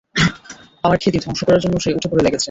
[0.83, 2.39] আমার খ্যাতি ধ্বংস করার জন্য সে উঠে-পড়ে লেগেছে।